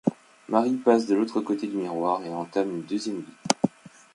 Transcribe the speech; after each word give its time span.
Marie 0.49 0.77
passe 0.77 1.05
de 1.05 1.13
l'autre 1.13 1.41
côté 1.41 1.67
du 1.67 1.77
miroir 1.77 2.25
et 2.25 2.33
entame 2.33 2.71
une 2.71 2.81
deuxième 2.81 3.19
vie. 3.19 3.65